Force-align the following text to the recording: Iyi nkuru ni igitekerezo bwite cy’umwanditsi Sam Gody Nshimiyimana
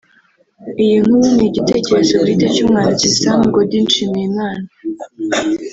Iyi 0.83 0.95
nkuru 1.03 1.27
ni 1.35 1.45
igitekerezo 1.49 2.13
bwite 2.21 2.45
cy’umwanditsi 2.53 3.07
Sam 3.19 3.39
Gody 3.53 3.77
Nshimiyimana 3.85 4.67